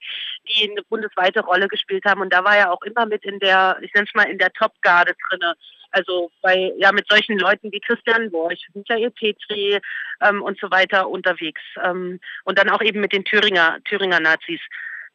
die 0.49 0.71
eine 0.71 0.83
bundesweite 0.83 1.41
Rolle 1.41 1.69
gespielt 1.69 2.05
haben. 2.05 2.21
Und 2.21 2.33
da 2.33 2.45
war 2.45 2.57
er 2.57 2.73
auch 2.73 2.83
immer 2.83 3.07
mit 3.07 3.25
in 3.25 3.39
der, 3.39 3.79
ich 3.81 3.95
nenne 3.95 4.07
es 4.09 4.15
mal, 4.15 4.29
in 4.29 4.39
der 4.39 4.53
Top-Garde 4.53 5.15
drinne. 5.29 5.55
Also 5.93 6.33
bei, 6.43 6.73
ja, 6.77 6.91
mit 6.91 7.07
solchen 7.09 7.39
Leuten 7.39 7.71
wie 7.71 7.81
Christian 7.81 8.31
Borch, 8.33 8.67
Michael 8.75 9.13
Petri 9.13 9.81
ähm, 10.23 10.43
und 10.43 10.59
so 10.59 10.69
weiter 10.71 11.09
unterwegs. 11.09 11.63
Ähm, 11.83 12.19
und 12.43 12.59
dann 12.59 12.69
auch 12.69 12.83
eben 12.83 13.01
mit 13.01 13.13
den 13.13 13.25
Thüringer, 13.25 13.79
Thüringer 13.85 14.19
Nazis. 14.19 14.61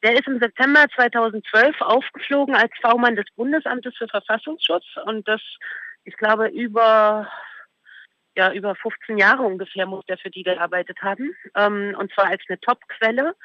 Der 0.04 0.14
ist 0.14 0.28
im 0.28 0.40
September 0.40 0.86
2012 0.96 1.82
aufgeflogen 1.82 2.56
als 2.56 2.72
V-Mann 2.82 3.16
des 3.16 3.26
Bundesamtes 3.36 3.96
für 3.98 4.08
Verfassungsschutz 4.08 4.86
und 5.06 5.28
das, 5.28 5.42
ich 6.06 6.16
glaube, 6.16 6.48
über 6.48 7.30
ja, 8.36 8.54
über 8.54 8.76
15 8.76 9.18
Jahre 9.18 9.44
ungefähr 9.44 9.86
muss 9.86 10.06
der 10.06 10.18
für 10.18 10.30
die 10.30 10.44
gearbeitet 10.44 11.02
haben. 11.02 11.36
Ähm, 11.56 11.96
und 12.00 12.14
zwar 12.14 12.28
als 12.28 12.42
eine 12.48 12.60
Top-Quelle. 12.60 13.36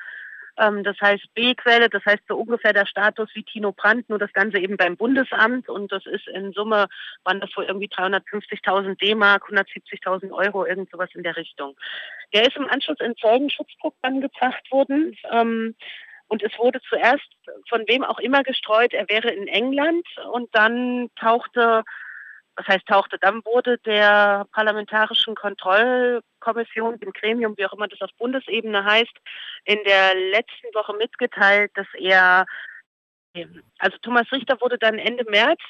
Ähm, 0.57 0.85
das 0.85 0.97
heißt 1.01 1.35
B-Quelle, 1.35 1.89
das 1.89 2.05
heißt 2.05 2.23
so 2.29 2.37
ungefähr 2.37 2.73
der 2.73 2.87
Status 2.87 3.29
wie 3.35 3.43
Tino 3.43 3.73
Brandt, 3.73 4.09
nur 4.09 4.21
das 4.21 4.33
Ganze 4.33 4.59
eben 4.59 4.77
beim 4.77 4.97
Bundesamt. 4.97 5.69
Und 5.69 5.91
das 5.91 6.07
ist 6.07 6.29
in 6.29 6.53
Summe, 6.53 6.87
waren 7.25 7.41
das 7.41 7.51
wohl 7.57 7.65
irgendwie 7.65 7.89
350.000 7.89 8.97
D-Mark, 9.01 9.49
170.000 9.51 10.31
Euro, 10.31 10.65
irgend 10.65 10.91
sowas 10.91 11.11
in 11.15 11.25
der 11.25 11.37
Richtung. 11.37 11.77
Der 12.33 12.47
ist 12.47 12.57
im 12.57 12.69
Anschluss 12.69 13.01
in 13.01 13.17
Zeugenschutzprogramm 13.17 14.21
gebracht 14.21 14.71
worden. 14.71 15.17
Ähm, 15.33 15.75
und 16.35 16.43
es 16.43 16.59
wurde 16.59 16.81
zuerst 16.89 17.29
von 17.69 17.85
wem 17.87 18.03
auch 18.03 18.19
immer 18.19 18.43
gestreut, 18.43 18.93
er 18.93 19.09
wäre 19.09 19.31
in 19.31 19.47
England. 19.47 20.05
Und 20.33 20.53
dann 20.53 21.09
tauchte, 21.15 21.85
was 22.57 22.67
heißt 22.67 22.87
tauchte, 22.89 23.21
dann 23.21 23.45
wurde 23.45 23.79
der 23.79 24.45
Parlamentarischen 24.51 25.37
Kontrollkommission, 25.37 26.99
dem 26.99 27.13
Gremium, 27.13 27.57
wie 27.57 27.67
auch 27.67 27.73
immer 27.73 27.87
das 27.87 28.01
auf 28.01 28.11
Bundesebene 28.19 28.85
heißt, 28.85 29.17
in 29.65 29.79
der 29.85 30.17
letzten 30.33 30.75
Woche 30.75 30.95
mitgeteilt, 30.95 31.71
dass 31.77 31.87
er 31.97 32.47
also 33.79 33.97
Thomas 34.03 34.31
Richter 34.33 34.61
wurde 34.61 34.79
dann 34.79 34.99
Ende 34.99 35.25
März 35.29 35.61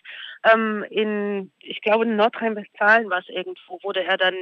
ähm, 0.44 0.85
in, 0.90 1.50
ich 1.61 1.80
glaube 1.80 2.04
in 2.04 2.16
Nordrhein-Westfalen 2.16 3.09
war 3.09 3.21
es 3.21 3.28
irgendwo, 3.28 3.78
wurde 3.83 4.04
er 4.04 4.18
dann 4.18 4.35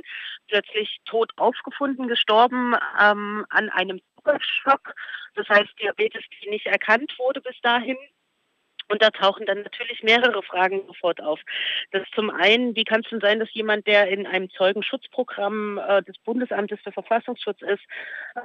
plötzlich 0.48 0.98
tot 1.04 1.30
aufgefunden, 1.36 2.08
gestorben 2.08 2.74
ähm, 3.00 3.46
an 3.48 3.70
einem 3.70 4.00
Zuckerschock. 4.22 4.94
Das 5.34 5.48
heißt 5.48 5.70
Diabetes, 5.80 6.22
die 6.42 6.50
nicht 6.50 6.66
erkannt 6.66 7.12
wurde 7.18 7.40
bis 7.40 7.60
dahin. 7.62 7.96
Und 8.88 9.00
da 9.00 9.10
tauchen 9.10 9.46
dann 9.46 9.62
natürlich 9.62 10.02
mehrere 10.02 10.42
Fragen 10.42 10.82
sofort 10.86 11.22
auf. 11.22 11.40
Das 11.92 12.02
ist 12.02 12.14
zum 12.14 12.28
einen, 12.28 12.76
wie 12.76 12.84
kann 12.84 13.00
es 13.02 13.08
denn 13.08 13.20
sein, 13.20 13.38
dass 13.40 13.52
jemand, 13.54 13.86
der 13.86 14.08
in 14.08 14.26
einem 14.26 14.50
Zeugenschutzprogramm 14.50 15.78
äh, 15.78 16.02
des 16.02 16.18
Bundesamtes 16.18 16.78
für 16.82 16.92
Verfassungsschutz 16.92 17.62
ist, 17.62 17.82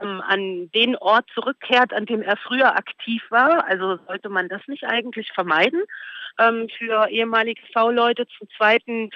ähm, 0.01 0.21
an 0.25 0.69
den 0.71 0.95
Ort 0.95 1.25
zurückkehrt, 1.33 1.91
an 1.91 2.05
dem 2.05 2.21
er 2.21 2.37
früher 2.37 2.77
aktiv 2.77 3.23
war? 3.29 3.65
Also 3.65 3.97
sollte 4.07 4.29
man 4.29 4.47
das 4.47 4.61
nicht 4.67 4.85
eigentlich 4.85 5.31
vermeiden 5.33 5.83
ähm, 6.39 6.69
für 6.77 7.09
ehemalige 7.09 7.63
V-Leute? 7.73 8.25
Zum 8.37 8.47
Zweiten, 8.55 9.09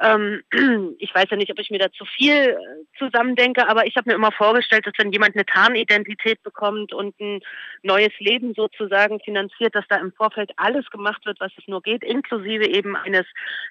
ähm, 0.00 0.42
ich 0.98 1.14
weiß 1.14 1.26
ja 1.30 1.36
nicht, 1.36 1.50
ob 1.50 1.58
ich 1.58 1.70
mir 1.70 1.78
da 1.78 1.90
zu 1.92 2.04
viel 2.04 2.32
äh, 2.32 2.56
zusammendenke, 2.98 3.68
aber 3.68 3.86
ich 3.86 3.96
habe 3.96 4.10
mir 4.10 4.16
immer 4.16 4.32
vorgestellt, 4.32 4.86
dass 4.86 4.94
wenn 4.98 5.12
jemand 5.12 5.34
eine 5.34 5.44
Tarnidentität 5.44 6.42
bekommt 6.42 6.92
und 6.92 7.18
ein 7.20 7.40
neues 7.82 8.12
Leben 8.18 8.54
sozusagen 8.54 9.20
finanziert, 9.20 9.74
dass 9.74 9.86
da 9.88 9.96
im 9.96 10.12
Vorfeld 10.12 10.52
alles 10.56 10.88
gemacht 10.90 11.24
wird, 11.26 11.40
was 11.40 11.52
es 11.58 11.66
nur 11.66 11.82
geht, 11.82 12.02
inklusive 12.02 12.66
eben 12.66 12.96
eines 12.96 13.26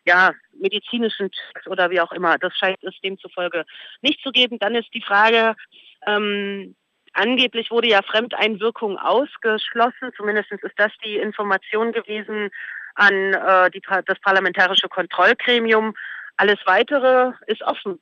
ja, 0.05 0.33
medizinischen 0.59 1.31
Checks 1.31 1.67
oder 1.67 1.89
wie 1.89 2.01
auch 2.01 2.11
immer. 2.11 2.37
Das 2.37 2.55
scheint 2.55 2.83
es 2.83 2.93
demzufolge 3.03 3.65
nicht 4.01 4.21
zu 4.21 4.31
geben. 4.31 4.59
Dann 4.59 4.75
ist 4.75 4.93
die 4.93 5.01
Frage, 5.01 5.55
ähm, 6.05 6.75
Angeblich 7.13 7.71
wurde 7.71 7.87
ja 7.87 8.01
Fremdeinwirkung 8.03 8.97
ausgeschlossen. 8.97 10.11
Zumindest 10.15 10.51
ist 10.51 10.63
das 10.77 10.91
die 11.03 11.17
Information 11.17 11.91
gewesen 11.91 12.49
an 12.95 13.33
äh, 13.33 13.71
die, 13.71 13.81
das 14.05 14.19
parlamentarische 14.19 14.89
Kontrollgremium. 14.89 15.95
Alles 16.39 16.59
weitere 16.65 17.33
ist 17.47 17.61
offen. 17.63 17.99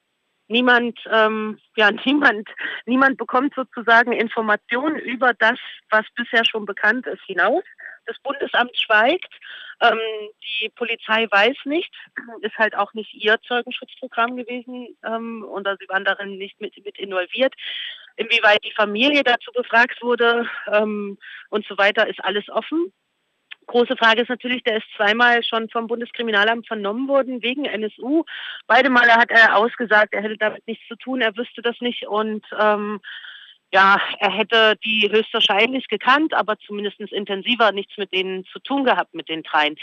Niemand, 0.47 0.99
ähm, 1.11 1.59
ja, 1.75 1.89
niemand, 2.05 2.47
niemand 2.85 3.17
bekommt 3.17 3.55
sozusagen 3.55 4.11
Informationen 4.11 4.99
über 4.99 5.33
das, 5.33 5.57
was 5.89 6.05
bisher 6.15 6.45
schon 6.45 6.67
bekannt 6.67 7.07
ist, 7.07 7.23
hinaus. 7.25 7.63
Das 8.05 8.15
Bundesamt 8.19 8.77
schweigt. 8.77 9.33
Ähm, 9.81 9.99
die 10.61 10.69
Polizei 10.69 11.25
weiß 11.29 11.57
nicht, 11.65 11.91
ist 12.41 12.57
halt 12.59 12.75
auch 12.75 12.93
nicht 12.93 13.11
ihr 13.15 13.41
Zeugenschutzprogramm 13.41 14.35
gewesen 14.35 14.95
ähm, 15.03 15.43
und 15.43 15.67
sie 15.79 15.89
waren 15.89 16.05
darin 16.05 16.37
nicht 16.37 16.61
mit, 16.61 16.73
mit 16.85 16.99
involviert. 16.99 17.55
Inwieweit 18.17 18.63
die 18.63 18.73
Familie 18.73 19.23
dazu 19.23 19.51
befragt 19.51 20.01
wurde 20.03 20.47
ähm, 20.71 21.17
und 21.49 21.65
so 21.65 21.75
weiter, 21.79 22.07
ist 22.07 22.23
alles 22.23 22.47
offen. 22.49 22.93
Große 23.67 23.97
Frage 23.97 24.21
ist 24.21 24.29
natürlich, 24.29 24.63
der 24.63 24.77
ist 24.77 24.87
zweimal 24.95 25.43
schon 25.43 25.69
vom 25.69 25.87
Bundeskriminalamt 25.87 26.67
vernommen 26.67 27.07
worden 27.07 27.41
wegen 27.41 27.65
NSU. 27.65 28.23
Beide 28.65 28.89
Male 28.89 29.13
hat 29.13 29.29
er 29.29 29.57
ausgesagt, 29.57 30.13
er 30.13 30.23
hätte 30.23 30.37
damit 30.37 30.65
nichts 30.67 30.87
zu 30.87 30.95
tun, 30.95 31.21
er 31.21 31.35
wüsste 31.35 31.61
das 31.61 31.75
nicht 31.81 32.07
und 32.07 32.45
ähm, 32.57 33.01
ja, 33.73 33.99
er 34.19 34.31
hätte 34.31 34.75
die 34.85 35.09
höchstwahrscheinlich 35.11 35.89
gekannt, 35.89 36.33
aber 36.33 36.57
zumindest 36.59 36.99
intensiver 36.99 37.73
nichts 37.73 37.97
mit 37.97 38.13
denen 38.13 38.45
zu 38.45 38.59
tun 38.59 38.85
gehabt, 38.85 39.13
mit 39.13 39.27
den 39.27 39.43
dreien. 39.43 39.75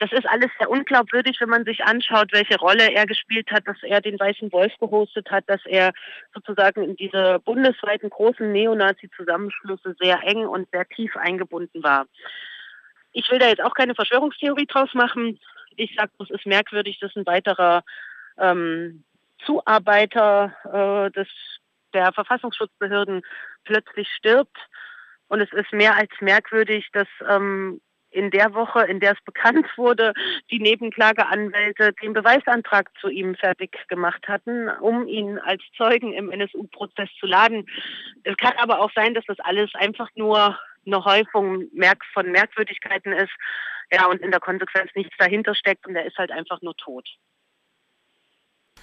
Das 0.00 0.10
ist 0.10 0.26
alles 0.26 0.50
sehr 0.58 0.68
unglaubwürdig, 0.68 1.40
wenn 1.40 1.48
man 1.48 1.64
sich 1.64 1.84
anschaut, 1.84 2.32
welche 2.32 2.58
Rolle 2.58 2.90
er 2.92 3.06
gespielt 3.06 3.52
hat, 3.52 3.68
dass 3.68 3.80
er 3.84 4.00
den 4.00 4.18
Weißen 4.18 4.50
Wolf 4.50 4.72
gehostet 4.80 5.30
hat, 5.30 5.44
dass 5.46 5.64
er 5.64 5.92
sozusagen 6.34 6.82
in 6.82 6.96
diese 6.96 7.38
bundesweiten 7.44 8.10
großen 8.10 8.50
Neonazi-Zusammenschlüsse 8.50 9.94
sehr 10.00 10.20
eng 10.24 10.44
und 10.44 10.68
sehr 10.72 10.88
tief 10.88 11.16
eingebunden 11.16 11.84
war. 11.84 12.06
Ich 13.12 13.30
will 13.30 13.38
da 13.38 13.48
jetzt 13.48 13.62
auch 13.62 13.74
keine 13.74 13.94
Verschwörungstheorie 13.94 14.66
draus 14.66 14.92
machen. 14.94 15.38
Ich 15.76 15.94
sage, 15.96 16.10
es 16.18 16.30
ist 16.30 16.46
merkwürdig, 16.46 16.98
dass 17.00 17.14
ein 17.16 17.26
weiterer 17.26 17.82
ähm, 18.38 19.04
Zuarbeiter 19.44 20.54
äh, 20.64 21.10
des, 21.10 21.28
der 21.94 22.12
Verfassungsschutzbehörden 22.12 23.22
plötzlich 23.64 24.08
stirbt. 24.16 24.56
Und 25.28 25.40
es 25.40 25.52
ist 25.52 25.72
mehr 25.72 25.96
als 25.96 26.10
merkwürdig, 26.20 26.88
dass 26.92 27.08
ähm, 27.28 27.80
in 28.12 28.30
der 28.30 28.54
Woche, 28.54 28.84
in 28.84 29.00
der 29.00 29.12
es 29.12 29.24
bekannt 29.24 29.66
wurde, 29.76 30.12
die 30.50 30.60
Nebenklageanwälte 30.60 31.92
den 32.02 32.12
Beweisantrag 32.12 32.90
zu 33.00 33.08
ihm 33.08 33.34
fertig 33.34 33.76
gemacht 33.88 34.28
hatten, 34.28 34.68
um 34.80 35.06
ihn 35.06 35.38
als 35.38 35.62
Zeugen 35.76 36.12
im 36.12 36.30
NSU-Prozess 36.30 37.08
zu 37.18 37.26
laden. 37.26 37.66
Es 38.24 38.36
kann 38.36 38.52
aber 38.58 38.80
auch 38.80 38.90
sein, 38.94 39.14
dass 39.14 39.24
das 39.26 39.40
alles 39.40 39.74
einfach 39.74 40.08
nur 40.14 40.58
eine 40.86 41.04
Häufung 41.04 41.68
von 42.12 42.30
Merkwürdigkeiten 42.30 43.12
ist, 43.12 43.32
ja, 43.90 44.06
und 44.06 44.20
in 44.20 44.30
der 44.30 44.40
Konsequenz 44.40 44.90
nichts 44.94 45.14
dahinter 45.18 45.54
steckt 45.54 45.86
und 45.86 45.94
er 45.94 46.06
ist 46.06 46.16
halt 46.16 46.30
einfach 46.30 46.60
nur 46.62 46.74
tot. 46.76 47.06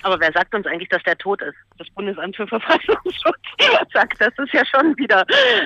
Aber 0.02 0.20
wer 0.20 0.32
sagt 0.32 0.54
uns 0.56 0.66
eigentlich, 0.66 0.90
dass 0.90 1.04
der 1.04 1.18
tot 1.18 1.42
ist? 1.42 1.58
Das 1.78 1.90
Bundesamt 1.90 2.36
für 2.36 2.48
Verfassungsschutz 2.48 3.40
sagt, 3.94 4.22
das 4.22 4.34
ist 4.38 4.54
ja 4.54 4.66
schon 4.66 4.98
wieder, 4.98 5.26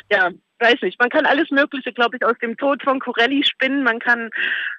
ja, 0.09 0.31
weiß 0.59 0.81
nicht. 0.81 0.99
Man 0.99 1.09
kann 1.09 1.25
alles 1.25 1.49
Mögliche, 1.51 1.93
glaube 1.93 2.17
ich, 2.17 2.25
aus 2.25 2.37
dem 2.41 2.57
Tod 2.57 2.81
von 2.83 2.99
Corelli 2.99 3.43
spinnen. 3.43 3.83
Man 3.83 3.99
kann, 3.99 4.29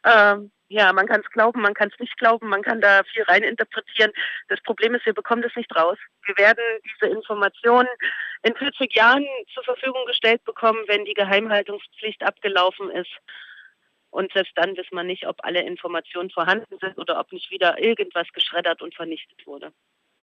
äh, 0.02 0.36
ja, 0.68 0.92
man 0.92 1.06
kann 1.06 1.20
es 1.20 1.30
glauben, 1.30 1.60
man 1.60 1.74
kann 1.74 1.90
es 1.92 2.00
nicht 2.00 2.16
glauben, 2.18 2.48
man 2.48 2.62
kann 2.62 2.80
da 2.80 3.02
viel 3.04 3.22
reininterpretieren. 3.24 4.12
Das 4.48 4.60
Problem 4.62 4.94
ist, 4.94 5.06
wir 5.06 5.14
bekommen 5.14 5.42
das 5.42 5.54
nicht 5.56 5.74
raus. 5.76 5.98
Wir 6.24 6.36
werden 6.36 6.64
diese 6.84 7.12
Informationen 7.12 7.88
in 8.42 8.54
40 8.54 8.94
Jahren 8.94 9.26
zur 9.52 9.64
Verfügung 9.64 10.04
gestellt 10.06 10.42
bekommen, 10.44 10.82
wenn 10.86 11.04
die 11.04 11.14
Geheimhaltungspflicht 11.14 12.22
abgelaufen 12.22 12.90
ist. 12.90 13.12
Und 14.10 14.32
selbst 14.32 14.52
dann 14.56 14.76
weiß 14.76 14.86
man 14.92 15.06
nicht, 15.06 15.26
ob 15.26 15.44
alle 15.44 15.62
Informationen 15.62 16.30
vorhanden 16.30 16.78
sind 16.78 16.96
oder 16.98 17.18
ob 17.18 17.32
nicht 17.32 17.50
wieder 17.50 17.78
irgendwas 17.82 18.28
geschreddert 18.32 18.80
und 18.80 18.94
vernichtet 18.94 19.46
wurde. 19.46 19.72